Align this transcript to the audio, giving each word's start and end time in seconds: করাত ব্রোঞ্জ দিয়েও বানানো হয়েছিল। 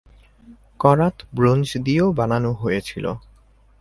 করাত 0.79 1.15
ব্রোঞ্জ 1.35 1.67
দিয়েও 1.85 2.07
বানানো 2.19 2.51
হয়েছিল। 2.53 3.05